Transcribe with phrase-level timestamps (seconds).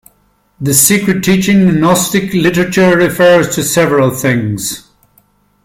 [0.59, 4.89] The secret teaching in Gnostic literature refers to several things.